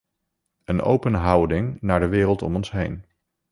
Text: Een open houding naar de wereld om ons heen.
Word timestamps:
Een 0.65 0.81
open 0.81 1.13
houding 1.13 1.81
naar 1.81 1.99
de 1.99 2.07
wereld 2.07 2.41
om 2.41 2.55
ons 2.55 2.71
heen. 2.71 3.05